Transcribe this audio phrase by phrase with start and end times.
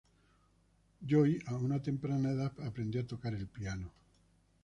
[1.11, 3.93] Joy a una temprana edad aprendió a tocar el piano.